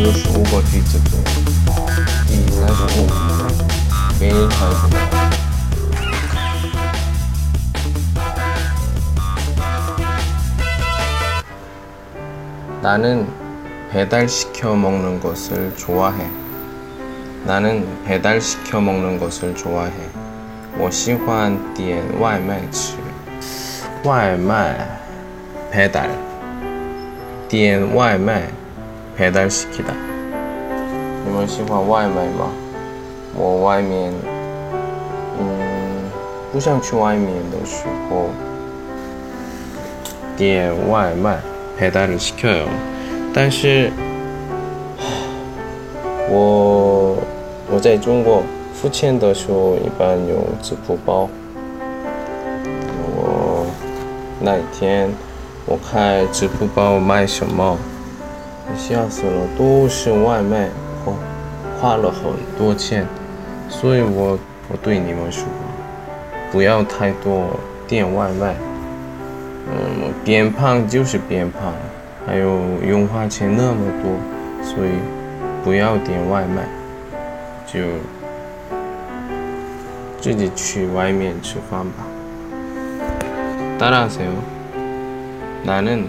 [0.00, 1.18] 有十五个句子中，
[2.26, 3.12] 第三十五题
[4.18, 5.30] 非常简单。
[12.80, 13.26] 나는
[13.90, 16.26] 배달시켜 먹는 것을 좋아해.
[17.44, 19.92] 나는 배달시켜 먹는 것을 좋아해.
[20.78, 22.94] 我喜欢点外卖吃.
[24.04, 24.76] 外卖
[25.70, 26.10] 배달
[27.48, 28.48] 点外卖
[29.20, 29.94] 배달시키다.
[31.24, 32.50] 你们喜欢外卖吗？
[33.34, 34.12] 我外面，
[35.38, 36.10] 嗯，
[36.52, 38.30] 不想去外面的时候，
[40.36, 41.38] 点外卖。
[41.78, 42.66] 배달을 시켜요.
[43.34, 43.92] 但是
[46.30, 47.18] 我
[47.70, 51.28] 我在中国付钱的时候一般用支付宝。
[53.14, 53.66] 我
[54.40, 55.10] 那一天
[55.66, 57.76] 我开支付宝买什么，
[58.76, 60.68] 吓死了，都是外卖，
[61.04, 61.12] 花
[61.80, 63.06] 花了很多钱，
[63.68, 64.38] 所以我
[64.68, 65.44] 我对你们说，
[66.50, 68.54] 不要太多点外卖。
[69.68, 71.72] 嗯，变胖就是变胖，
[72.26, 74.90] 还有用花钱那么多，所以
[75.64, 76.66] 不要点外卖，
[77.66, 77.80] 就
[80.20, 82.04] 自己去外面吃饭吧。
[83.78, 84.30] 따라하세요.
[85.66, 86.08] 나는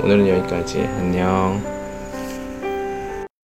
[0.00, 1.81] 오늘은 여기까지 안녕.